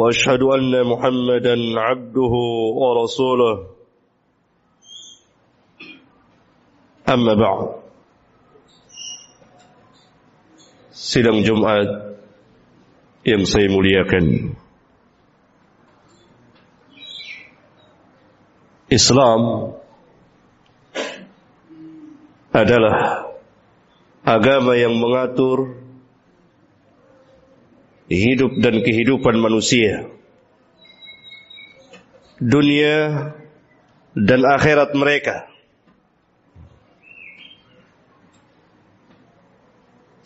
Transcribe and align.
واشهد 0.00 0.42
ان 0.42 0.74
محمدا 0.92 1.54
عبده 1.80 2.34
ورسوله 2.82 3.52
اما 7.14 7.34
بعد 7.34 7.68
sidang 11.10 11.40
Jumat 11.42 11.88
yang 13.26 13.42
saya 13.48 13.66
muliakan 13.72 14.54
Islam 18.90 19.42
adalah 22.52 23.26
agama 24.22 24.78
yang 24.78 24.94
mengatur 24.98 25.89
hidup 28.10 28.58
dan 28.58 28.82
kehidupan 28.82 29.38
manusia. 29.38 30.10
Dunia 32.42 33.30
dan 34.18 34.40
akhirat 34.42 34.90
mereka. 34.98 35.46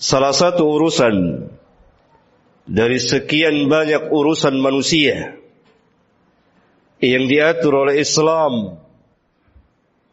Salah 0.01 0.33
satu 0.33 0.69
urusan 0.69 1.49
dari 2.65 2.97
sekian 3.01 3.69
banyak 3.69 4.09
urusan 4.09 4.57
manusia 4.61 5.37
yang 7.01 7.29
diatur 7.29 7.89
oleh 7.89 8.01
Islam 8.01 8.81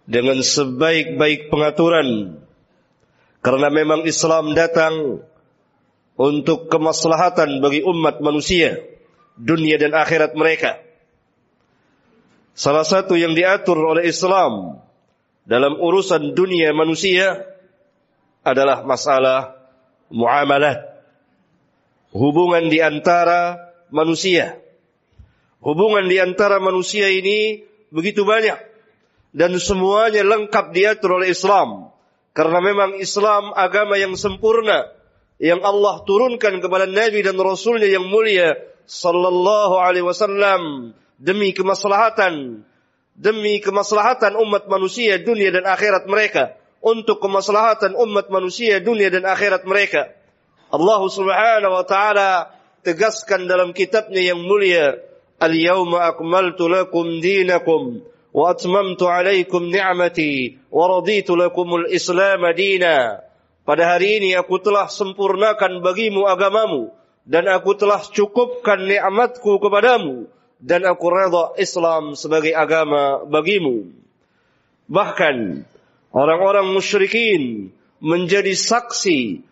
dengan 0.08 0.44
sebaik-baik 0.44 1.48
pengaturan 1.48 2.40
karena 3.40 3.68
memang 3.72 4.04
Islam 4.04 4.52
datang 4.56 5.24
untuk 6.22 6.70
kemaslahatan 6.70 7.66
bagi 7.66 7.82
umat 7.82 8.22
manusia, 8.22 8.78
dunia 9.34 9.82
dan 9.82 9.98
akhirat 9.98 10.38
mereka. 10.38 10.78
Salah 12.54 12.86
satu 12.86 13.18
yang 13.18 13.34
diatur 13.34 13.82
oleh 13.82 14.06
Islam 14.06 14.78
dalam 15.50 15.82
urusan 15.82 16.38
dunia 16.38 16.78
manusia 16.78 17.42
adalah 18.46 18.86
masalah 18.86 19.58
muamalat. 20.14 20.78
Hubungan 22.14 22.70
di 22.70 22.84
antara 22.84 23.58
manusia. 23.90 24.62
Hubungan 25.64 26.06
di 26.06 26.22
antara 26.22 26.62
manusia 26.62 27.10
ini 27.10 27.66
begitu 27.90 28.28
banyak 28.28 28.60
dan 29.32 29.56
semuanya 29.58 30.22
lengkap 30.28 30.76
diatur 30.76 31.22
oleh 31.22 31.32
Islam 31.32 31.90
karena 32.36 32.60
memang 32.60 33.00
Islam 33.00 33.56
agama 33.56 33.96
yang 33.96 34.18
sempurna 34.20 35.01
yang 35.42 35.66
Allah 35.66 36.06
turunkan 36.06 36.62
kepada 36.62 36.86
Nabi 36.86 37.26
dan 37.26 37.34
Rasulnya 37.42 37.90
yang 37.90 38.06
mulia 38.06 38.62
sallallahu 38.86 39.82
alaihi 39.82 40.06
wasallam 40.06 40.94
demi 41.18 41.50
kemaslahatan 41.50 42.62
demi 43.18 43.58
kemaslahatan 43.58 44.38
umat 44.38 44.70
manusia 44.70 45.18
dunia 45.18 45.50
dan 45.50 45.66
akhirat 45.66 46.06
mereka. 46.06 46.56
Untuk 46.82 47.22
kemaslahatan 47.22 47.94
umat 47.94 48.34
manusia 48.34 48.82
dunia 48.82 49.14
dan 49.14 49.22
akhirat 49.26 49.66
mereka. 49.70 50.14
Allah 50.74 51.02
Subhanahu 51.06 51.74
wa 51.74 51.86
taala 51.86 52.54
tegaskan 52.82 53.46
dalam 53.46 53.74
kitabnya 53.74 54.22
yang 54.22 54.42
mulia 54.42 54.98
Al-yawma 55.42 56.06
akmaltu 56.06 56.70
lakum 56.70 57.18
dinakum 57.18 58.06
wa 58.30 58.54
atmamtu 58.54 59.10
alaikum 59.10 59.74
ni'mati 59.74 60.62
wa 60.70 60.86
raditu 60.86 61.34
lakumul 61.34 61.90
islam 61.90 62.46
dina 62.54 63.26
pada 63.62 63.94
hari 63.94 64.18
ini 64.22 64.30
aku 64.34 64.58
telah 64.58 64.90
sempurnakan 64.90 65.86
bagimu 65.86 66.26
agamamu 66.26 66.90
dan 67.30 67.46
aku 67.46 67.78
telah 67.78 68.02
cukupkan 68.02 68.82
nikmatku 68.90 69.62
kepadamu 69.62 70.26
dan 70.58 70.82
aku 70.86 71.06
redha 71.10 71.54
Islam 71.62 72.18
sebagai 72.18 72.54
agama 72.58 73.22
bagimu. 73.30 73.90
Bahkan 74.90 75.66
orang-orang 76.10 76.74
musyrikin 76.74 77.70
menjadi 78.02 78.58
saksi 78.58 79.46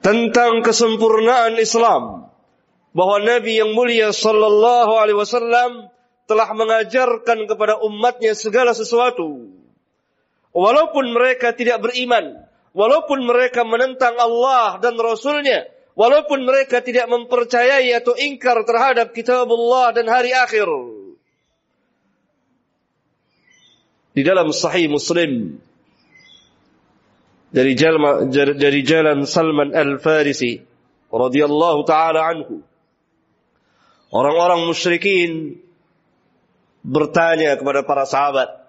tentang 0.00 0.64
kesempurnaan 0.64 1.60
Islam 1.60 2.32
bahwa 2.96 3.16
Nabi 3.20 3.60
yang 3.60 3.76
mulia 3.76 4.08
sallallahu 4.10 4.92
alaihi 4.96 5.20
wasallam 5.20 5.92
telah 6.24 6.48
mengajarkan 6.56 7.44
kepada 7.44 7.76
umatnya 7.84 8.32
segala 8.32 8.72
sesuatu 8.72 9.61
Walaupun 10.52 11.16
mereka 11.16 11.56
tidak 11.56 11.80
beriman, 11.80 12.44
walaupun 12.76 13.24
mereka 13.24 13.64
menentang 13.64 14.20
Allah 14.20 14.76
dan 14.84 15.00
Rasulnya, 15.00 15.64
walaupun 15.96 16.44
mereka 16.44 16.84
tidak 16.84 17.08
mempercayai 17.08 17.88
atau 17.96 18.12
ingkar 18.16 18.60
terhadap 18.68 19.16
kitab 19.16 19.48
Allah 19.48 19.96
dan 19.96 20.06
hari 20.12 20.36
akhir. 20.36 20.68
Di 24.12 24.20
dalam 24.20 24.52
Sahih 24.52 24.92
Muslim 24.92 25.56
dari 27.52 27.72
jalan 27.72 28.28
dari 28.32 28.80
jalan 28.84 29.24
Salman 29.28 29.72
Al 29.72 30.00
Farisi 30.00 30.60
radhiyallahu 31.12 31.80
taala 31.88 32.20
anhu 32.28 32.60
orang-orang 34.12 34.68
musyrikin 34.68 35.60
bertanya 36.84 37.56
kepada 37.60 37.84
para 37.84 38.04
sahabat 38.08 38.61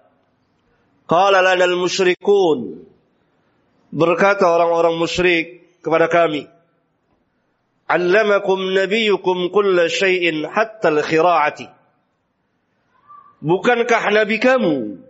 Qala 1.04 1.44
lana 1.44 1.64
al-musyrikun. 1.68 2.88
Berkata 3.94 4.50
orang-orang 4.50 4.96
musyrik 4.96 5.78
kepada 5.84 6.08
kami. 6.08 6.48
Allamakum 7.84 8.72
nabiyukum 8.72 9.52
kulla 9.52 9.86
syai'in 9.86 10.48
hatta 10.48 10.88
al-khira'ati. 10.88 11.68
Bukankah 13.44 14.02
nabi 14.08 14.40
kamu 14.40 15.04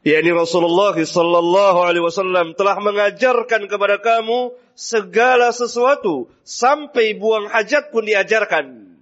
yakni 0.00 0.30
Rasulullah 0.32 0.96
sallallahu 0.96 1.78
alaihi 1.84 2.04
wasallam 2.04 2.56
telah 2.56 2.80
mengajarkan 2.80 3.68
kepada 3.68 4.00
kamu 4.00 4.56
segala 4.72 5.52
sesuatu 5.52 6.32
sampai 6.40 7.16
buang 7.20 7.52
hajat 7.52 7.92
pun 7.92 8.08
diajarkan. 8.08 8.96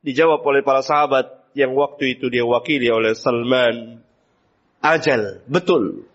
Dijawab 0.00 0.40
oleh 0.40 0.64
para 0.64 0.80
sahabat 0.80 1.28
yang 1.52 1.76
waktu 1.76 2.16
itu 2.16 2.32
dia 2.32 2.48
wakili 2.48 2.88
oleh 2.88 3.12
Salman 3.12 4.05
ajal. 4.94 5.42
Betul. 5.50 6.06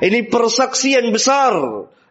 Ini 0.00 0.28
persaksian 0.28 1.08
besar 1.12 1.52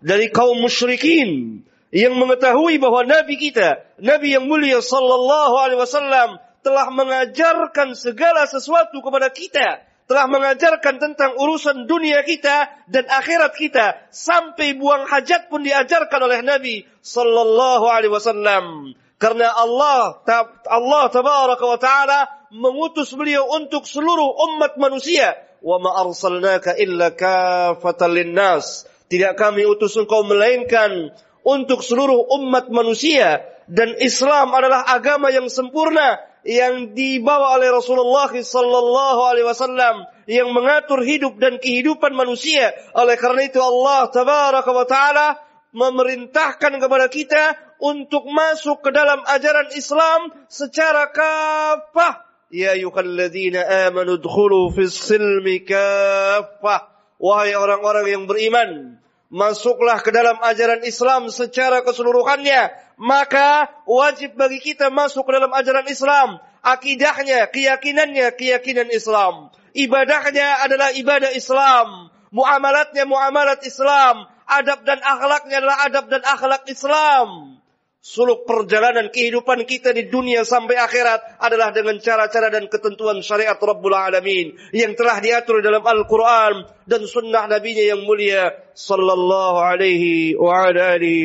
dari 0.01 0.29
kaum 0.33 0.57
musyrikin 0.57 1.61
yang 1.89 2.13
mengetahui 2.17 2.77
bahwa 2.77 3.05
Nabi 3.05 3.38
kita, 3.38 3.81
Nabi 4.01 4.38
yang 4.38 4.45
mulia 4.45 4.81
sallallahu 4.81 5.55
alaihi 5.57 5.81
wasallam 5.81 6.38
telah 6.61 6.89
mengajarkan 6.94 7.97
segala 7.97 8.45
sesuatu 8.45 9.01
kepada 9.01 9.29
kita, 9.33 9.85
telah 10.09 10.25
mengajarkan 10.25 10.97
tentang 10.97 11.38
urusan 11.38 11.85
dunia 11.85 12.25
kita 12.25 12.69
dan 12.89 13.05
akhirat 13.05 13.53
kita 13.53 14.09
sampai 14.09 14.73
buang 14.73 15.05
hajat 15.05 15.53
pun 15.53 15.61
diajarkan 15.61 16.19
oleh 16.25 16.41
Nabi 16.41 16.81
sallallahu 17.05 17.85
alaihi 17.85 18.13
wasallam. 18.13 18.94
Karena 19.19 19.51
Allah 19.51 20.23
Allah 20.66 21.03
tabaraka 21.11 21.66
wa 21.67 21.78
taala 21.78 22.19
mengutus 22.49 23.14
beliau 23.14 23.46
untuk 23.52 23.85
seluruh 23.85 24.31
umat 24.49 24.79
manusia 24.79 25.37
wa 25.59 25.78
ma 25.79 25.91
arsalnaka 26.03 26.76
illa 26.79 27.11
kafatan 27.14 28.16
linnas. 28.16 28.88
Tidak 29.09 29.34
kami 29.34 29.66
utus 29.66 29.97
engkau 29.97 30.22
melainkan 30.22 31.09
untuk 31.41 31.82
seluruh 31.82 32.29
umat 32.40 32.70
manusia 32.70 33.41
dan 33.66 33.97
Islam 33.97 34.53
adalah 34.53 34.85
agama 34.85 35.34
yang 35.34 35.50
sempurna 35.50 36.22
yang 36.46 36.96
dibawa 36.96 37.59
oleh 37.59 37.70
Rasulullah 37.73 38.32
sallallahu 38.32 39.22
alaihi 39.28 39.47
wasallam 39.50 40.08
yang 40.29 40.50
mengatur 40.56 41.03
hidup 41.03 41.35
dan 41.41 41.58
kehidupan 41.58 42.16
manusia. 42.16 42.72
Oleh 42.96 43.17
karena 43.17 43.50
itu 43.50 43.59
Allah 43.59 44.08
tabaraka 44.14 44.72
wa 44.72 44.85
taala 44.88 45.28
memerintahkan 45.70 46.82
kepada 46.82 47.05
kita 47.12 47.44
untuk 47.82 48.26
masuk 48.29 48.82
ke 48.82 48.90
dalam 48.90 49.22
ajaran 49.26 49.70
Islam 49.78 50.34
secara 50.50 51.14
kafah 51.14 52.28
Ya 52.49 52.73
ayyuhalladzina 52.73 53.61
amanu 53.93 54.17
dkhulu 54.17 54.73
fis 54.73 54.97
silmi 54.97 55.61
kaffah. 55.61 56.90
Wahai 57.22 57.53
orang-orang 57.53 58.09
yang 58.09 58.23
beriman, 58.25 58.97
masuklah 59.29 60.01
ke 60.01 60.09
dalam 60.09 60.40
ajaran 60.41 60.81
Islam 60.81 61.29
secara 61.29 61.85
keseluruhannya. 61.85 62.90
maka 62.99 63.72
wajib 63.87 64.35
bagi 64.35 64.59
kita 64.59 64.91
masuk 64.91 65.29
ke 65.29 65.31
dalam 65.37 65.53
ajaran 65.53 65.87
Islam. 65.87 66.41
Akidahnya, 66.59 67.47
keyakinannya, 67.47 68.35
keyakinan 68.35 68.91
Islam. 68.91 69.53
Ibadahnya 69.72 70.66
adalah 70.66 70.91
ibadah 70.91 71.31
Islam. 71.31 72.11
Muamalatnya, 72.34 73.07
muamalat 73.07 73.63
Islam. 73.63 74.28
Adab 74.49 74.84
dan 74.84 74.99
akhlaknya 74.99 75.61
adalah 75.61 75.78
adab 75.85 76.05
dan 76.11 76.22
akhlak 76.25 76.66
Islam. 76.67 77.59
Suluk 77.99 78.47
perjalanan 78.47 79.11
kehidupan 79.11 79.67
kita 79.67 79.91
di 79.91 80.07
dunia 80.07 80.47
sampai 80.47 80.79
akhirat 80.79 81.35
adalah 81.35 81.75
dengan 81.75 81.99
cara-cara 81.99 82.47
dan 82.47 82.72
ketentuan 82.72 83.19
syariat 83.19 83.59
Rabbul 83.59 83.91
Alamin 83.91 84.55
yang 84.72 84.96
telah 84.96 85.19
diatur 85.19 85.59
dalam 85.59 85.84
Al-Quran 85.84 86.63
dan 86.87 87.03
sunnah 87.03 87.51
Nabi-Nya 87.51 87.91
yang 87.91 88.07
mulia 88.07 88.55
sallallahu 88.72 89.59
alaihi 89.59 90.31
wa 90.40 90.72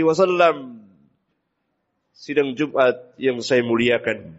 wasallam. 0.03 0.83
Sidang 2.11 2.59
Jumat 2.59 3.15
yang 3.23 3.39
saya 3.39 3.63
muliakan. 3.63 4.35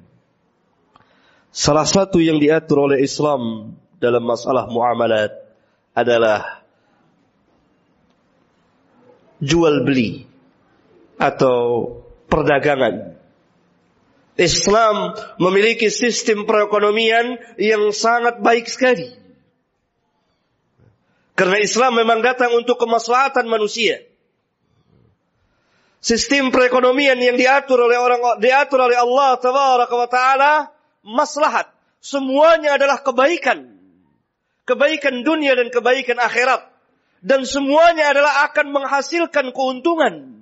Salah 1.55 1.87
satu 1.87 2.19
yang 2.19 2.35
diatur 2.43 2.91
oleh 2.91 2.99
Islam 2.99 3.71
dalam 3.95 4.27
masalah 4.27 4.67
muamalat 4.67 5.31
adalah 5.95 6.59
jual 9.39 9.87
beli 9.87 10.27
atau 11.15 12.03
perdagangan. 12.27 13.15
Islam 14.35 15.15
memiliki 15.39 15.87
sistem 15.87 16.43
perekonomian 16.43 17.39
yang 17.55 17.95
sangat 17.95 18.43
baik 18.43 18.67
sekali. 18.67 19.15
Karena 21.35 21.59
Islam 21.59 21.99
memang 21.99 22.19
datang 22.19 22.51
untuk 22.55 22.75
kemaslahatan 22.79 23.47
manusia. 23.47 24.03
Sistem 26.03 26.51
perekonomian 26.51 27.17
yang 27.17 27.39
diatur 27.39 27.87
oleh 27.89 27.97
orang 27.97 28.37
diatur 28.43 28.77
oleh 28.77 28.99
Allah 28.99 29.39
wa 29.39 30.09
taala 30.11 30.53
maslahat. 31.01 31.71
Semuanya 32.03 32.77
adalah 32.77 33.01
kebaikan. 33.01 33.73
Kebaikan 34.67 35.25
dunia 35.25 35.57
dan 35.57 35.71
kebaikan 35.71 36.19
akhirat. 36.21 36.61
Dan 37.25 37.47
semuanya 37.47 38.13
adalah 38.13 38.45
akan 38.51 38.69
menghasilkan 38.69 39.49
keuntungan 39.49 40.34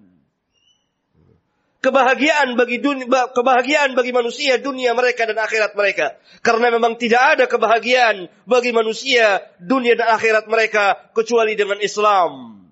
kebahagiaan 1.83 2.55
bagi 2.55 2.79
dunia, 2.79 3.27
kebahagiaan 3.35 3.91
bagi 3.91 4.15
manusia 4.15 4.55
dunia 4.55 4.95
mereka 4.95 5.27
dan 5.27 5.35
akhirat 5.35 5.75
mereka. 5.75 6.15
Karena 6.39 6.71
memang 6.71 6.95
tidak 6.95 7.35
ada 7.35 7.45
kebahagiaan 7.51 8.31
bagi 8.47 8.71
manusia 8.71 9.43
dunia 9.59 9.99
dan 9.99 10.15
akhirat 10.15 10.47
mereka 10.47 11.11
kecuali 11.11 11.59
dengan 11.59 11.83
Islam. 11.83 12.63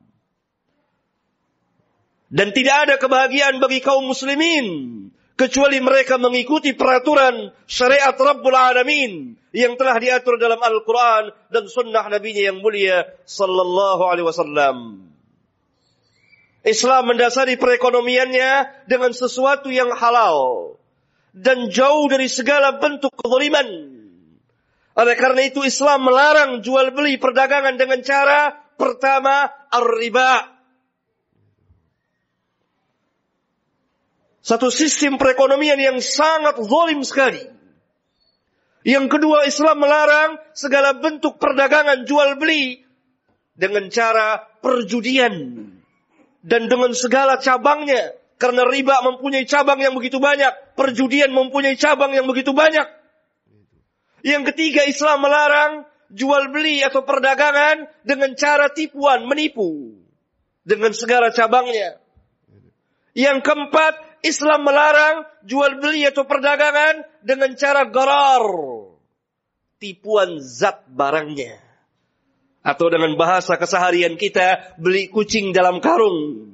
Dan 2.31 2.55
tidak 2.55 2.87
ada 2.87 2.95
kebahagiaan 2.95 3.59
bagi 3.59 3.83
kaum 3.83 4.07
muslimin 4.07 4.65
kecuali 5.35 5.83
mereka 5.83 6.15
mengikuti 6.15 6.71
peraturan 6.71 7.51
syariat 7.67 8.15
Rabbul 8.15 8.55
Alamin 8.55 9.35
yang 9.51 9.75
telah 9.75 9.99
diatur 9.99 10.39
dalam 10.39 10.63
Al-Quran 10.63 11.35
dan 11.51 11.67
sunnah 11.67 12.07
Nabi-Nya 12.07 12.55
yang 12.55 12.63
mulia 12.63 13.03
sallallahu 13.27 14.07
alaihi 14.07 14.23
wasallam. 14.23 15.10
Islam 16.61 17.09
mendasari 17.09 17.57
perekonomiannya 17.57 18.85
dengan 18.85 19.09
sesuatu 19.17 19.73
yang 19.73 19.89
halal 19.97 20.77
dan 21.33 21.73
jauh 21.73 22.05
dari 22.05 22.29
segala 22.29 22.77
bentuk 22.77 23.09
kezaliman. 23.17 23.65
Oleh 24.93 25.15
karena 25.17 25.41
itu 25.49 25.65
Islam 25.65 26.05
melarang 26.05 26.61
jual 26.61 26.93
beli 26.93 27.17
perdagangan 27.17 27.81
dengan 27.81 28.05
cara 28.05 28.53
pertama 28.77 29.49
ar-riba. 29.73 30.53
Satu 34.41 34.69
sistem 34.69 35.17
perekonomian 35.17 35.81
yang 35.81 35.97
sangat 35.97 36.61
zalim 36.61 37.01
sekali. 37.01 37.41
Yang 38.85 39.17
kedua 39.17 39.45
Islam 39.49 39.81
melarang 39.81 40.37
segala 40.53 40.93
bentuk 40.97 41.41
perdagangan 41.41 42.05
jual 42.05 42.37
beli 42.37 42.81
dengan 43.53 43.89
cara 43.93 44.41
perjudian 44.41 45.65
dan 46.41 46.67
dengan 46.67 46.91
segala 46.93 47.37
cabangnya. 47.37 48.17
Karena 48.41 48.65
riba 48.65 49.05
mempunyai 49.05 49.45
cabang 49.45 49.77
yang 49.77 49.93
begitu 49.93 50.17
banyak. 50.17 50.73
Perjudian 50.73 51.29
mempunyai 51.29 51.77
cabang 51.77 52.09
yang 52.09 52.25
begitu 52.25 52.57
banyak. 52.57 52.89
Yang 54.25 54.53
ketiga 54.53 54.81
Islam 54.89 55.21
melarang 55.21 55.85
jual 56.09 56.49
beli 56.49 56.81
atau 56.81 57.05
perdagangan 57.05 57.85
dengan 58.01 58.33
cara 58.33 58.73
tipuan, 58.73 59.29
menipu. 59.29 59.93
Dengan 60.65 60.89
segala 60.93 61.29
cabangnya. 61.29 62.01
Yang 63.13 63.45
keempat, 63.45 63.93
Islam 64.25 64.65
melarang 64.65 65.25
jual 65.45 65.77
beli 65.81 66.05
atau 66.05 66.25
perdagangan 66.25 67.05
dengan 67.21 67.53
cara 67.57 67.85
garar. 67.89 68.45
Tipuan 69.77 70.37
zat 70.41 70.85
barangnya. 70.89 71.70
Atau 72.61 72.93
dengan 72.93 73.17
bahasa 73.17 73.57
keseharian 73.57 74.21
kita, 74.21 74.77
beli 74.77 75.09
kucing 75.09 75.49
dalam 75.49 75.81
karung. 75.81 76.45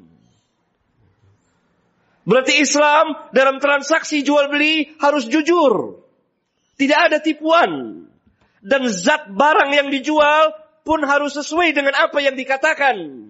Berarti 2.27 2.63
Islam 2.63 3.31
dalam 3.31 3.59
transaksi 3.59 4.23
jual 4.23 4.51
beli 4.51 4.95
harus 5.03 5.27
jujur. 5.27 6.03
Tidak 6.79 6.99
ada 7.11 7.19
tipuan. 7.19 8.03
Dan 8.63 8.87
zat 8.91 9.31
barang 9.31 9.71
yang 9.71 9.87
dijual 9.91 10.51
pun 10.87 11.03
harus 11.03 11.35
sesuai 11.35 11.75
dengan 11.75 11.95
apa 11.95 12.19
yang 12.23 12.39
dikatakan. 12.39 13.27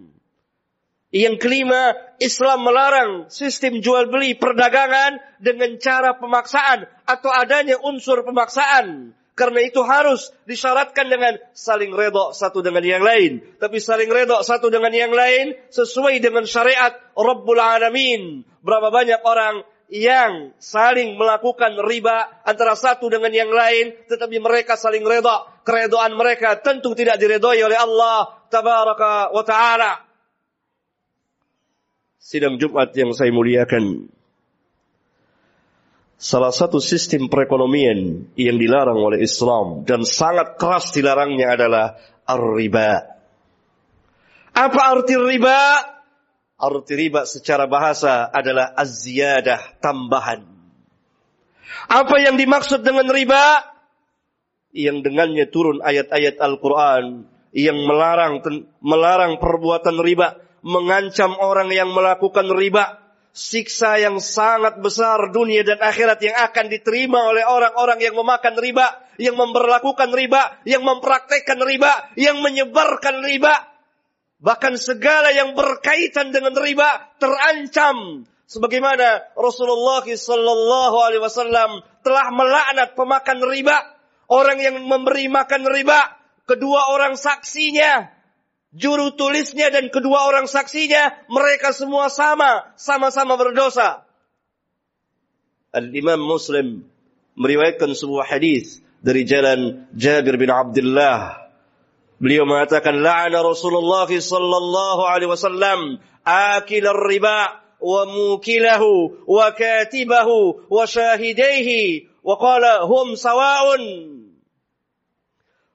Yang 1.10 1.36
kelima, 1.42 1.98
Islam 2.22 2.62
melarang 2.62 3.12
sistem 3.34 3.82
jual 3.82 4.12
beli 4.14 4.38
perdagangan 4.38 5.18
dengan 5.42 5.74
cara 5.82 6.14
pemaksaan 6.22 6.86
atau 7.10 7.34
adanya 7.34 7.82
unsur 7.82 8.22
pemaksaan. 8.22 9.17
Karena 9.38 9.62
itu 9.62 9.86
harus 9.86 10.34
disyaratkan 10.50 11.14
dengan 11.14 11.38
saling 11.54 11.94
redok 11.94 12.34
satu 12.34 12.66
dengan 12.66 12.82
yang 12.82 13.06
lain. 13.06 13.38
Tapi 13.62 13.78
saling 13.78 14.10
redok 14.10 14.42
satu 14.42 14.74
dengan 14.74 14.90
yang 14.90 15.14
lain 15.14 15.54
sesuai 15.70 16.18
dengan 16.18 16.42
syariat 16.50 16.98
Rabbul 17.14 17.62
Alamin. 17.62 18.42
Berapa 18.66 18.90
banyak 18.90 19.22
orang 19.22 19.62
yang 19.94 20.58
saling 20.58 21.14
melakukan 21.22 21.78
riba 21.86 22.42
antara 22.50 22.74
satu 22.74 23.14
dengan 23.14 23.30
yang 23.30 23.54
lain. 23.54 23.94
Tetapi 24.10 24.42
mereka 24.42 24.74
saling 24.74 25.06
redok. 25.06 25.62
Keredoan 25.62 26.18
mereka 26.18 26.58
tentu 26.58 26.98
tidak 26.98 27.22
diredoi 27.22 27.62
oleh 27.62 27.78
Allah 27.78 28.42
Tabaraka 28.50 29.38
wa 29.38 29.44
Ta'ala. 29.46 29.94
Sidang 32.18 32.58
Jumat 32.58 32.90
yang 32.98 33.14
saya 33.14 33.30
muliakan 33.30 34.17
salah 36.18 36.50
satu 36.50 36.82
sistem 36.82 37.30
perekonomian 37.30 38.34
yang 38.34 38.58
dilarang 38.58 38.98
oleh 38.98 39.22
Islam 39.22 39.86
dan 39.86 40.02
sangat 40.02 40.58
keras 40.58 40.90
dilarangnya 40.92 41.54
adalah 41.54 41.86
ar-riba. 42.26 43.18
Apa 44.58 44.82
arti 44.98 45.14
riba? 45.14 45.62
Arti 46.58 46.94
riba 46.98 47.30
secara 47.30 47.70
bahasa 47.70 48.26
adalah 48.34 48.74
az-ziyadah, 48.74 49.78
tambahan. 49.78 50.42
Apa 51.86 52.18
yang 52.18 52.36
dimaksud 52.36 52.82
dengan 52.82 53.06
riba? 53.14 53.62
Yang 54.74 55.06
dengannya 55.06 55.46
turun 55.54 55.80
ayat-ayat 55.86 56.42
Al-Quran 56.42 57.30
yang 57.54 57.78
melarang 57.86 58.42
melarang 58.82 59.38
perbuatan 59.38 60.02
riba, 60.02 60.42
mengancam 60.66 61.38
orang 61.38 61.70
yang 61.70 61.94
melakukan 61.94 62.50
riba, 62.50 63.07
siksa 63.38 64.02
yang 64.02 64.18
sangat 64.18 64.82
besar 64.82 65.30
dunia 65.30 65.62
dan 65.62 65.78
akhirat 65.78 66.18
yang 66.26 66.34
akan 66.50 66.74
diterima 66.74 67.22
oleh 67.30 67.46
orang-orang 67.46 68.02
yang 68.02 68.18
memakan 68.18 68.58
riba, 68.58 68.98
yang 69.22 69.38
memperlakukan 69.38 70.10
riba, 70.10 70.66
yang 70.66 70.82
mempraktekkan 70.82 71.62
riba, 71.62 72.18
yang 72.18 72.42
menyebarkan 72.42 73.22
riba. 73.22 73.54
Bahkan 74.42 74.74
segala 74.82 75.30
yang 75.30 75.54
berkaitan 75.54 76.34
dengan 76.34 76.58
riba 76.58 77.14
terancam. 77.22 78.26
Sebagaimana 78.50 79.38
Rasulullah 79.38 80.02
sallallahu 80.02 80.98
alaihi 80.98 81.22
wasallam 81.22 81.86
telah 82.02 82.34
melaknat 82.34 82.98
pemakan 82.98 83.46
riba, 83.46 83.78
orang 84.34 84.58
yang 84.58 84.82
memberi 84.82 85.30
makan 85.30 85.68
riba, 85.70 86.00
kedua 86.50 86.90
orang 86.90 87.14
saksinya 87.14 88.17
juru 88.76 89.16
tulisnya 89.16 89.72
dan 89.72 89.88
kedua 89.88 90.28
orang 90.28 90.50
saksinya, 90.50 91.16
mereka 91.32 91.72
semua 91.72 92.12
sama, 92.12 92.74
sama-sama 92.76 93.40
berdosa. 93.40 94.04
Al-Imam 95.72 96.20
Muslim 96.20 96.88
meriwayatkan 97.38 97.94
sebuah 97.94 98.26
hadis 98.26 98.82
dari 99.04 99.24
jalan 99.24 99.86
Jabir 99.94 100.36
bin 100.42 100.50
Abdullah. 100.50 101.48
Beliau 102.18 102.50
mengatakan, 102.50 102.98
La'ana 102.98 103.46
Rasulullah 103.46 104.10
sallallahu 104.10 105.06
alaihi 105.06 105.30
wasallam 105.30 106.02
akil 106.26 106.90
riba 107.06 107.62
wa 107.78 108.10
mukilahu 108.10 109.22
wa 109.30 109.54
katibahu 109.54 110.66
wa 110.66 110.90
syahidaihi 110.90 112.10
wa 112.26 112.42
qala 112.42 112.90
hum 112.90 113.14
sawa'un. 113.14 114.17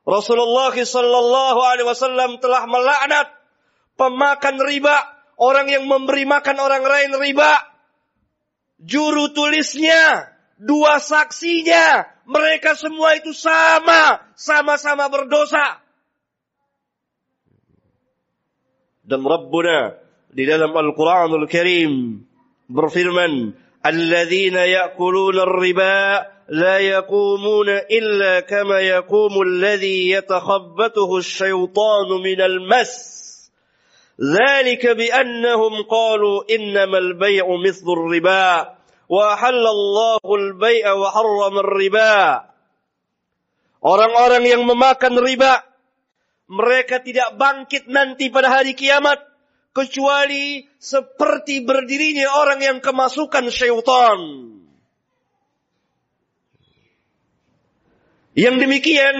Rasulullah 0.02 0.75
sallallahu 0.75 1.61
alaihi 1.62 1.87
wasallam 1.87 2.42
telah 2.42 2.66
melaknat 2.66 3.30
pemakan 3.94 4.56
riba, 4.66 4.97
orang 5.38 5.71
yang 5.71 5.87
memberi 5.87 6.26
makan 6.26 6.59
orang 6.59 6.82
lain 6.82 7.14
riba, 7.23 7.52
juru 8.82 9.30
tulisnya, 9.30 10.35
dua 10.59 10.99
saksinya, 10.99 12.11
mereka 12.26 12.75
semua 12.75 13.14
itu 13.14 13.30
sama, 13.30 14.26
sama-sama 14.35 15.06
berdosa. 15.06 15.78
Dan 19.02 19.23
Rabbuna 19.23 19.99
di 20.30 20.42
dalam 20.47 20.71
Al-Quranul 20.75 21.47
Karim 21.47 22.23
berfirman, 22.71 23.54
الذين 23.86 24.54
يأكلون 24.54 25.38
الربا 25.38 26.26
لا 26.48 26.78
يقومون 26.78 27.68
إلا 27.68 28.40
كما 28.40 28.80
يقوم 28.80 29.42
الذي 29.42 30.10
يتخبطه 30.10 31.16
الشيطان 31.16 32.08
من 32.24 32.40
المس 32.40 33.22
ذلك 34.20 34.86
بأنهم 34.86 35.82
قالوا 35.82 36.42
إنما 36.50 36.98
البيع 36.98 37.44
مثل 37.66 37.86
الربا 37.88 38.74
وأحل 39.08 39.66
الله 39.66 40.20
البيع 40.34 40.92
وحرم 40.92 41.58
الربا 41.58 42.52
Orang-orang 43.82 44.46
yang 44.46 44.62
memakan 44.62 45.18
riba, 45.18 45.58
mereka 46.46 47.02
tidak 47.02 47.34
bangkit 47.34 47.90
nanti 47.90 48.30
pada 48.30 48.46
hari 48.46 48.78
kiamat. 48.78 49.31
Kecuali 49.72 50.68
seperti 50.76 51.64
berdirinya 51.64 52.28
orang 52.36 52.60
yang 52.60 52.78
kemasukan 52.84 53.48
syaitan. 53.48 54.20
Yang 58.32 58.56
demikian 58.64 59.16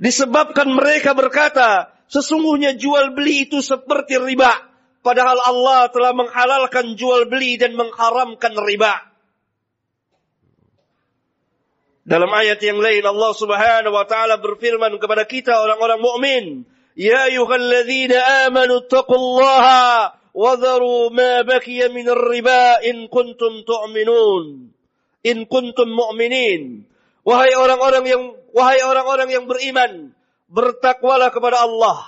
disebabkan 0.00 0.72
mereka 0.72 1.12
berkata, 1.12 1.92
Sesungguhnya 2.12 2.76
jual 2.76 3.16
beli 3.16 3.48
itu 3.48 3.64
seperti 3.64 4.20
riba. 4.20 4.52
Padahal 5.00 5.40
Allah 5.48 5.88
telah 5.88 6.12
menghalalkan 6.12 6.92
jual 6.92 7.24
beli 7.24 7.56
dan 7.56 7.72
mengharamkan 7.72 8.52
riba. 8.52 9.00
Dalam 12.04 12.28
ayat 12.28 12.60
yang 12.60 12.84
lain 12.84 13.00
Allah 13.00 13.32
Subhanahu 13.32 13.96
wa 13.96 14.04
taala 14.04 14.36
berfirman 14.36 15.00
kepada 15.00 15.24
kita 15.24 15.56
orang-orang 15.56 16.00
mukmin, 16.04 16.44
"Ya 16.98 17.28
ayyuhalladzina 17.28 18.48
amanu 18.48 18.84
taqullaha 18.88 20.16
wa 20.32 20.52
dharu 20.56 21.12
ma 21.12 21.44
baqiya 21.44 21.92
min 21.92 22.08
riba 22.08 22.80
in 22.84 23.08
kuntum 23.08 23.64
tu'minun." 23.64 24.72
In 25.22 25.46
kuntum 25.46 25.88
mu'minin. 25.88 26.88
Wahai 27.22 27.54
orang-orang 27.54 28.04
yang 28.10 28.22
wahai 28.50 28.82
orang-orang 28.82 29.30
yang 29.30 29.44
beriman, 29.46 30.10
bertakwalah 30.50 31.30
kepada 31.30 31.62
Allah 31.62 32.02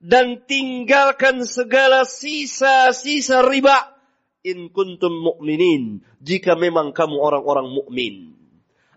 dan 0.00 0.40
tinggalkan 0.48 1.44
segala 1.44 2.08
sisa-sisa 2.08 3.44
riba 3.44 3.96
in 4.46 4.70
kuntum 4.70 5.10
mu'minin 5.10 6.06
jika 6.22 6.54
memang 6.54 6.94
kamu 6.94 7.18
orang-orang 7.18 7.66
mukmin. 7.66 8.36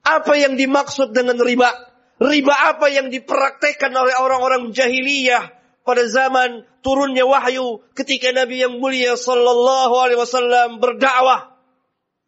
Apa 0.05 0.37
yang 0.37 0.55
dimaksud 0.55 1.11
dengan 1.11 1.41
riba? 1.41 1.88
Riba 2.19 2.75
apa 2.75 2.91
yang 2.91 3.07
dipraktekkan 3.07 3.95
oleh 3.95 4.11
orang-orang 4.19 4.75
jahiliyah 4.75 5.55
pada 5.87 6.03
zaman 6.05 6.67
turunnya 6.83 7.23
wahyu 7.23 7.79
ketika 7.95 8.35
Nabi 8.35 8.59
yang 8.59 8.75
mulia 8.75 9.15
sallallahu 9.15 9.95
alaihi 9.95 10.19
wasallam 10.19 10.83
berdakwah. 10.83 11.55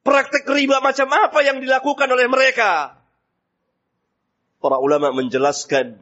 Praktek 0.01 0.49
riba 0.49 0.81
macam 0.81 1.11
apa 1.13 1.45
yang 1.45 1.61
dilakukan 1.61 2.09
oleh 2.09 2.25
mereka? 2.25 2.97
Para 4.57 4.81
ulama 4.81 5.13
menjelaskan 5.13 5.99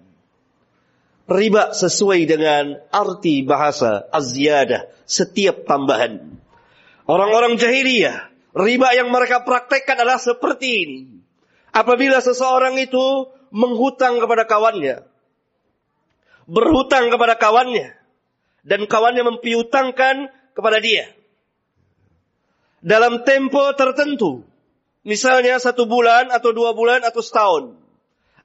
riba 1.28 1.76
sesuai 1.76 2.24
dengan 2.30 2.80
arti 2.90 3.44
bahasa 3.44 4.08
azyadah, 4.10 4.88
setiap 5.04 5.68
tambahan. 5.68 6.40
Orang-orang 7.10 7.60
jahiliyah, 7.60 8.30
riba 8.56 8.94
yang 8.96 9.12
mereka 9.12 9.44
praktekkan 9.44 10.00
adalah 10.00 10.22
seperti 10.22 10.70
ini. 10.86 11.00
Apabila 11.76 12.18
seseorang 12.24 12.80
itu 12.80 13.30
menghutang 13.50 14.18
kepada 14.22 14.46
kawannya, 14.46 15.06
berhutang 16.50 17.14
kepada 17.14 17.38
kawannya, 17.38 17.94
dan 18.66 18.86
kawannya 18.86 19.24
mempiutangkan 19.26 20.30
kepada 20.54 20.78
dia. 20.82 21.10
Dalam 22.80 23.28
tempo 23.28 23.76
tertentu, 23.76 24.48
misalnya 25.04 25.60
satu 25.60 25.84
bulan 25.84 26.32
atau 26.32 26.56
dua 26.56 26.72
bulan 26.72 27.04
atau 27.04 27.20
setahun. 27.20 27.64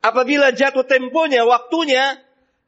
Apabila 0.04 0.52
jatuh 0.52 0.84
temponya, 0.84 1.48
waktunya, 1.48 2.20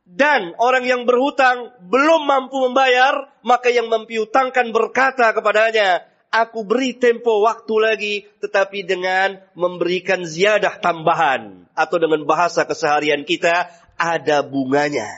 dan 0.07 0.55
orang 0.63 0.87
yang 0.87 1.03
berhutang 1.03 1.75
belum 1.83 2.25
mampu 2.25 2.63
membayar, 2.63 3.29
maka 3.43 3.75
yang 3.75 3.91
mempiutangkan 3.91 4.71
berkata 4.71 5.35
kepadanya, 5.35 6.07
aku 6.45 6.67
beri 6.67 6.99
tempo 7.01 7.41
waktu 7.45 7.75
lagi, 7.81 8.15
tetapi 8.45 8.85
dengan 8.85 9.41
memberikan 9.57 10.27
ziyadah 10.27 10.83
tambahan. 10.83 11.65
Atau 11.73 11.97
dengan 11.97 12.25
bahasa 12.29 12.69
keseharian 12.69 13.25
kita, 13.25 13.73
ada 13.97 14.45
bunganya. 14.45 15.09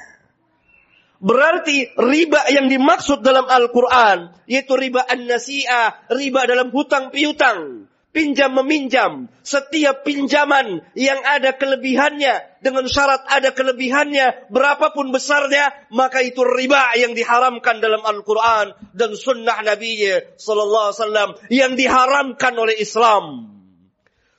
Berarti 1.19 1.91
riba 1.99 2.47
yang 2.55 2.71
dimaksud 2.71 3.27
dalam 3.27 3.51
Al-Quran, 3.51 4.31
yaitu 4.47 4.79
riba 4.79 5.03
an-nasi'ah, 5.03 6.15
riba 6.15 6.47
dalam 6.47 6.71
hutang 6.71 7.11
piutang 7.11 7.88
pinjam 8.11 8.57
meminjam, 8.57 9.29
setiap 9.45 10.03
pinjaman 10.03 10.81
yang 10.97 11.21
ada 11.23 11.55
kelebihannya 11.55 12.61
dengan 12.65 12.89
syarat 12.89 13.23
ada 13.29 13.55
kelebihannya 13.55 14.51
berapapun 14.51 15.15
besarnya 15.15 15.71
maka 15.95 16.25
itu 16.25 16.43
riba 16.43 16.97
yang 16.99 17.15
diharamkan 17.15 17.79
dalam 17.79 18.03
Al-Qur'an 18.03 18.75
dan 18.97 19.15
sunnah 19.15 19.61
Nabi 19.63 20.09
sallallahu 20.35 20.87
alaihi 20.91 21.01
wasallam 21.01 21.31
yang 21.53 21.73
diharamkan 21.79 22.55
oleh 22.57 22.77
Islam. 22.81 23.55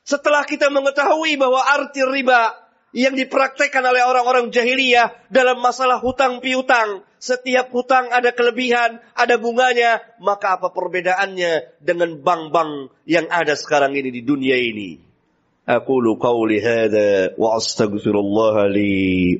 Setelah 0.03 0.41
kita 0.49 0.73
mengetahui 0.73 1.37
bahwa 1.37 1.61
arti 1.61 2.01
riba 2.01 2.68
yang 2.95 3.13
dipraktekkan 3.13 3.85
oleh 3.85 4.01
orang-orang 4.01 4.49
jahiliyah 4.49 5.13
dalam 5.29 5.61
masalah 5.61 6.01
hutang 6.01 6.41
piutang. 6.41 7.05
Setiap 7.19 7.69
hutang 7.75 8.09
ada 8.15 8.31
kelebihan, 8.31 9.03
ada 9.13 9.35
bunganya. 9.35 9.99
Maka 10.23 10.57
apa 10.57 10.71
perbedaannya 10.71 11.83
dengan 11.83 12.15
bank-bank 12.19 12.95
yang 13.05 13.27
ada 13.27 13.53
sekarang 13.59 13.93
ini 13.93 14.09
di 14.09 14.21
dunia 14.23 14.55
ini? 14.55 14.97
Aku 15.69 16.01
wa 17.37 17.49
astaghfirullah 17.59 18.65
li. 18.73 19.37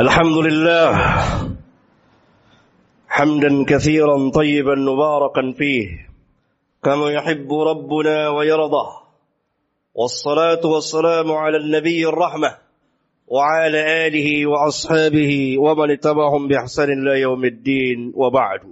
الحمد 0.00 0.36
لله 0.36 0.90
حمدا 3.08 3.64
كثيرا 3.64 4.30
طيبا 4.30 4.74
مباركا 4.74 5.54
فيه 5.58 6.10
كما 6.82 7.10
يحب 7.10 7.52
ربنا 7.52 8.28
ويرضى 8.28 8.86
والصلاة 9.94 10.66
والسلام 10.66 11.32
على 11.32 11.56
النبي 11.56 12.08
الرحمة 12.08 12.58
وعلى 13.26 14.06
آله 14.06 14.46
وأصحابه 14.46 15.32
ومن 15.58 15.90
اتبعهم 15.90 16.48
بإحسان 16.48 16.90
إلى 16.90 17.20
يوم 17.20 17.44
الدين 17.44 18.12
وبعد 18.14 18.62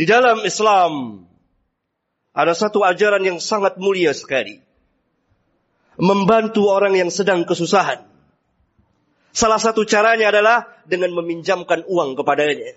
Di 0.00 0.08
dalam 0.08 0.40
Islam 0.48 1.28
ada 2.32 2.56
satu 2.56 2.80
ajaran 2.88 3.20
yang 3.20 3.36
sangat 3.36 3.76
mulia 3.76 4.16
sekali. 4.16 4.64
Membantu 6.00 6.72
orang 6.72 6.96
yang 6.96 7.12
sedang 7.12 7.44
kesusahan. 7.44 8.09
Salah 9.30 9.62
satu 9.62 9.86
caranya 9.86 10.34
adalah 10.34 10.66
dengan 10.86 11.14
meminjamkan 11.14 11.86
uang 11.86 12.18
kepadanya. 12.18 12.74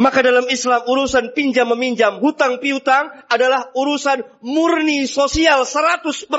Maka 0.00 0.24
dalam 0.24 0.48
Islam 0.48 0.82
urusan 0.88 1.36
pinjam 1.36 1.68
meminjam, 1.70 2.18
hutang 2.18 2.58
piutang 2.58 3.12
adalah 3.28 3.70
urusan 3.76 4.24
murni 4.42 5.04
sosial 5.04 5.62
100%. 5.68 6.32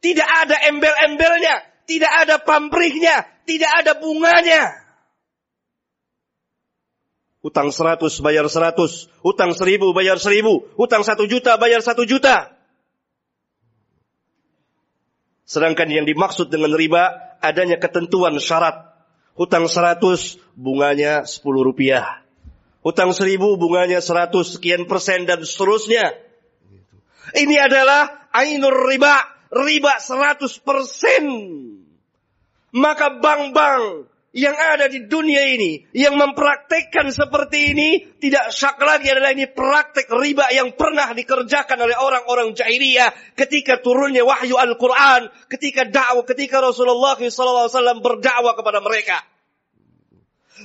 Tidak 0.00 0.28
ada 0.44 0.56
embel-embelnya, 0.68 1.62
tidak 1.86 2.12
ada 2.26 2.36
pamrihnya, 2.42 3.24
tidak 3.46 3.70
ada 3.84 3.92
bunganya. 3.96 4.80
Hutang 7.40 7.72
100 7.72 8.20
bayar 8.20 8.44
100, 8.44 9.08
hutang 9.24 9.56
1000 9.56 9.96
bayar 9.96 10.20
1000, 10.20 10.76
hutang 10.76 11.00
1 11.00 11.16
juta 11.24 11.56
bayar 11.56 11.80
1 11.80 12.04
juta. 12.04 12.59
Sedangkan 15.50 15.90
yang 15.90 16.06
dimaksud 16.06 16.46
dengan 16.46 16.70
riba 16.70 17.34
adanya 17.42 17.74
ketentuan 17.82 18.38
syarat. 18.38 18.86
Hutang 19.34 19.66
100 19.66 20.38
bunganya 20.54 21.26
10 21.26 21.42
rupiah. 21.42 22.22
Hutang 22.86 23.10
1000 23.10 23.58
bunganya 23.58 23.98
100 23.98 24.30
sekian 24.46 24.86
persen 24.86 25.26
dan 25.26 25.42
seterusnya. 25.42 26.14
Ini 27.34 27.66
adalah 27.66 28.30
ainur 28.30 28.94
riba. 28.94 29.26
Riba 29.50 29.98
100 29.98 30.38
persen. 30.62 31.24
Maka 32.70 33.18
bank-bank 33.18 34.06
yang 34.30 34.54
ada 34.54 34.86
di 34.86 35.10
dunia 35.10 35.42
ini 35.42 35.90
yang 35.90 36.14
mempraktekkan 36.14 37.10
seperti 37.10 37.74
ini 37.74 37.88
tidak 38.22 38.54
syak 38.54 38.78
lagi 38.78 39.10
adalah 39.10 39.34
ini 39.34 39.50
praktek 39.50 40.06
riba 40.06 40.46
yang 40.54 40.78
pernah 40.78 41.10
dikerjakan 41.10 41.74
oleh 41.82 41.98
orang-orang 41.98 42.54
jahiliyah 42.54 43.10
ketika 43.34 43.82
turunnya 43.82 44.22
wahyu 44.22 44.54
Al-Quran, 44.54 45.34
ketika 45.50 45.82
dakwah, 45.82 46.22
ketika 46.22 46.62
Rasulullah 46.62 47.18
SAW 47.18 47.98
berdakwah 47.98 48.54
kepada 48.54 48.78
mereka. 48.78 49.18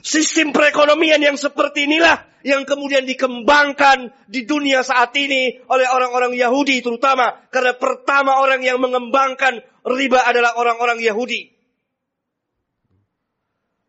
Sistem 0.06 0.52
perekonomian 0.54 1.24
yang 1.24 1.40
seperti 1.40 1.90
inilah 1.90 2.22
yang 2.46 2.68
kemudian 2.68 3.08
dikembangkan 3.10 4.14
di 4.30 4.46
dunia 4.46 4.86
saat 4.86 5.10
ini 5.18 5.58
oleh 5.66 5.88
orang-orang 5.90 6.38
Yahudi 6.38 6.86
terutama 6.86 7.34
karena 7.50 7.74
pertama 7.74 8.38
orang 8.38 8.62
yang 8.62 8.78
mengembangkan 8.78 9.66
riba 9.82 10.22
adalah 10.22 10.54
orang-orang 10.54 11.02
Yahudi. 11.02 11.55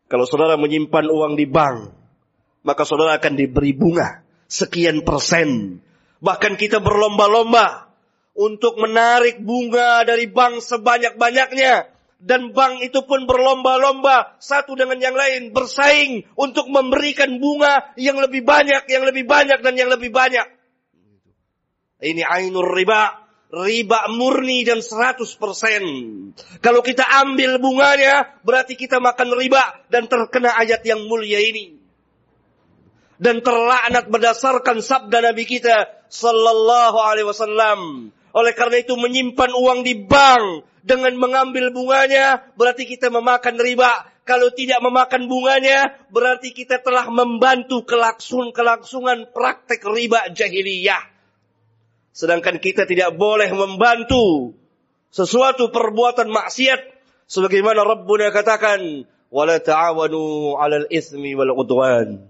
Kalau 0.07 0.23
saudara 0.23 0.55
menyimpan 0.55 1.11
uang 1.11 1.35
di 1.35 1.51
bank, 1.51 1.91
maka 2.63 2.83
saudara 2.87 3.19
akan 3.19 3.35
diberi 3.35 3.75
bunga 3.75 4.23
sekian 4.47 5.03
persen. 5.03 5.83
Bahkan 6.23 6.55
kita 6.55 6.79
berlomba-lomba 6.79 7.91
untuk 8.39 8.79
menarik 8.79 9.43
bunga 9.43 10.07
dari 10.07 10.31
bank 10.31 10.63
sebanyak-banyaknya. 10.63 11.91
Dan 12.17 12.57
bank 12.57 12.81
itu 12.81 13.05
pun 13.05 13.29
berlomba-lomba 13.29 14.41
satu 14.41 14.73
dengan 14.73 14.97
yang 14.97 15.13
lain 15.13 15.53
bersaing 15.53 16.25
untuk 16.33 16.65
memberikan 16.73 17.37
bunga 17.37 17.93
yang 18.01 18.17
lebih 18.17 18.41
banyak, 18.41 18.89
yang 18.89 19.05
lebih 19.05 19.29
banyak 19.29 19.61
dan 19.61 19.77
yang 19.77 19.93
lebih 19.93 20.09
banyak. 20.09 20.49
Ini 22.01 22.25
ainur 22.25 22.73
riba 22.73 23.26
riba 23.51 24.11
murni 24.11 24.67
dan 24.67 24.83
100%. 24.83 25.23
Kalau 26.59 26.81
kita 26.83 27.05
ambil 27.27 27.63
bunganya, 27.63 28.43
berarti 28.43 28.75
kita 28.75 28.99
makan 28.99 29.35
riba 29.39 29.63
dan 29.87 30.11
terkena 30.11 30.55
ayat 30.59 30.83
yang 30.83 31.07
mulia 31.07 31.39
ini. 31.39 31.79
Dan 33.17 33.41
terlaknat 33.41 34.13
berdasarkan 34.13 34.85
sabda 34.85 35.33
Nabi 35.33 35.49
kita 35.49 36.05
sallallahu 36.13 36.99
alaihi 37.01 37.29
wasallam. 37.29 38.13
Oleh 38.37 38.53
karena 38.53 38.85
itu 38.85 38.93
menyimpan 38.93 39.57
uang 39.57 39.81
di 39.81 39.97
bank 39.97 40.69
dengan 40.85 41.17
mengambil 41.17 41.73
bunganya 41.73 42.53
berarti 42.55 42.85
kita 42.85 43.09
memakan 43.09 43.57
riba. 43.57 44.05
Kalau 44.27 44.53
tidak 44.53 44.83
memakan 44.83 45.31
bunganya 45.31 45.97
berarti 46.13 46.53
kita 46.53 46.83
telah 46.83 47.09
membantu 47.09 47.89
kelaksun 47.89 48.53
kelaksungan 48.53 49.33
praktek 49.33 49.81
riba 49.87 50.29
jahiliyah. 50.37 51.16
Sedangkan 52.17 52.57
kita 52.57 52.89
tidak 52.89 53.13
boleh 53.21 53.53
membantu 53.53 54.57
sesuatu 55.13 55.69
perbuatan 55.69 56.33
maksiat 56.33 56.81
sebagaimana 57.29 57.85
Rabbuna 57.85 58.33
katakan 58.33 59.05
wala 59.29 59.61
ta'awanu 59.61 60.57
'alal 60.57 60.89
itsmi 60.89 61.37
wal 61.37 61.53
'udwan. 61.53 62.25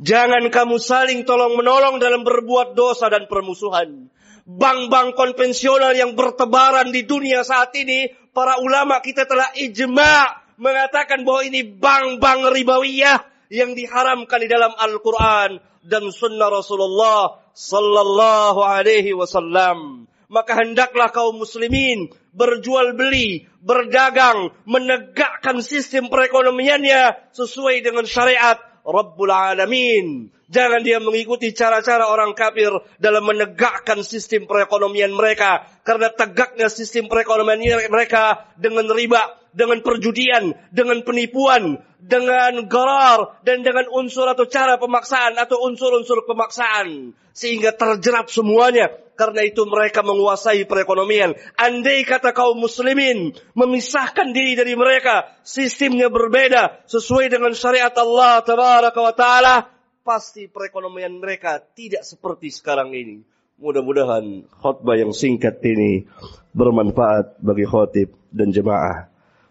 Jangan 0.00 0.48
kamu 0.48 0.80
saling 0.80 1.28
tolong 1.28 1.52
menolong 1.52 2.00
dalam 2.00 2.24
berbuat 2.24 2.72
dosa 2.72 3.12
dan 3.12 3.28
permusuhan. 3.28 4.08
Bank-bank 4.48 5.12
konvensional 5.20 5.92
yang 5.92 6.16
bertebaran 6.16 6.88
di 6.88 7.04
dunia 7.04 7.44
saat 7.44 7.76
ini, 7.76 8.08
para 8.32 8.56
ulama 8.56 9.04
kita 9.04 9.28
telah 9.28 9.52
ijma 9.52 10.32
mengatakan 10.56 11.28
bahwa 11.28 11.44
ini 11.44 11.60
bank-bank 11.76 12.56
ribawiyah 12.56 13.35
yang 13.52 13.74
diharamkan 13.74 14.42
di 14.42 14.48
dalam 14.50 14.72
Al-Quran 14.74 15.62
dan 15.86 16.10
sunnah 16.10 16.50
Rasulullah 16.50 17.38
sallallahu 17.54 18.60
alaihi 18.60 19.14
wasallam. 19.14 20.10
Maka 20.26 20.58
hendaklah 20.58 21.14
kaum 21.14 21.38
muslimin 21.38 22.10
berjual 22.34 22.98
beli, 22.98 23.46
berdagang, 23.62 24.50
menegakkan 24.66 25.62
sistem 25.62 26.10
perekonomiannya 26.10 27.30
sesuai 27.30 27.80
dengan 27.86 28.04
syariat 28.04 28.58
Rabbul 28.82 29.30
Alamin. 29.30 30.34
Jangan 30.46 30.86
dia 30.86 31.02
mengikuti 31.02 31.50
cara-cara 31.50 32.06
orang 32.06 32.30
kafir 32.34 32.70
dalam 33.02 33.26
menegakkan 33.26 34.02
sistem 34.06 34.46
perekonomian 34.46 35.10
mereka. 35.10 35.66
Karena 35.82 36.06
tegaknya 36.14 36.70
sistem 36.70 37.10
perekonomian 37.10 37.90
mereka 37.90 38.46
dengan 38.54 38.86
riba, 38.86 39.45
dengan 39.56 39.80
perjudian, 39.80 40.52
dengan 40.68 41.00
penipuan, 41.00 41.80
dengan 41.96 42.68
gerar, 42.68 43.40
dan 43.40 43.64
dengan 43.64 43.88
unsur 43.88 44.28
atau 44.28 44.44
cara 44.44 44.76
pemaksaan 44.76 45.40
atau 45.40 45.64
unsur-unsur 45.64 46.28
pemaksaan. 46.28 47.16
Sehingga 47.32 47.72
terjerat 47.72 48.28
semuanya. 48.28 48.92
Karena 49.16 49.48
itu 49.48 49.64
mereka 49.64 50.04
menguasai 50.04 50.68
perekonomian. 50.68 51.32
Andai 51.56 52.04
kata 52.04 52.36
kaum 52.36 52.60
muslimin 52.60 53.32
memisahkan 53.56 54.28
diri 54.36 54.52
dari 54.60 54.76
mereka. 54.76 55.32
Sistemnya 55.40 56.12
berbeda. 56.12 56.84
Sesuai 56.84 57.32
dengan 57.32 57.56
syariat 57.56 57.92
Allah 57.96 58.44
ta'ala. 58.44 59.72
Pasti 60.04 60.52
perekonomian 60.52 61.16
mereka 61.16 61.64
tidak 61.64 62.04
seperti 62.04 62.52
sekarang 62.52 62.92
ini. 62.92 63.24
Mudah-mudahan 63.56 64.44
khutbah 64.60 65.00
yang 65.00 65.16
singkat 65.16 65.64
ini 65.64 66.04
bermanfaat 66.52 67.40
bagi 67.40 67.64
khotib 67.64 68.12
dan 68.28 68.52
jemaah. 68.52 69.15